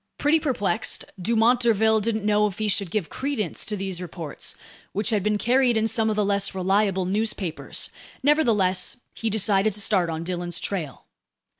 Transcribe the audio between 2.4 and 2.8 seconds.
if he